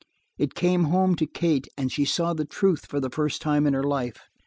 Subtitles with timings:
[0.39, 3.75] It came home to Kate and she saw the truth for the first time in
[3.75, 4.19] her life.